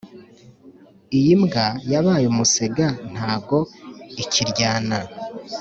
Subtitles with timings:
[1.17, 3.59] Iyimbwa yabaye umusega ntago
[4.23, 4.99] ikiryana